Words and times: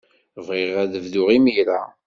Bɣiɣ 0.47 0.75
ad 0.83 0.93
bduɣ 1.03 1.27
imir-a. 1.37 1.81